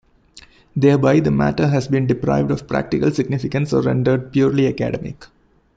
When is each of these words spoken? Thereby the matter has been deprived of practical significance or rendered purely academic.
Thereby 0.75 1.19
the 1.19 1.29
matter 1.29 1.67
has 1.67 1.87
been 1.87 2.07
deprived 2.07 2.49
of 2.49 2.67
practical 2.67 3.11
significance 3.11 3.71
or 3.71 3.83
rendered 3.83 4.33
purely 4.33 4.65
academic. 4.67 5.27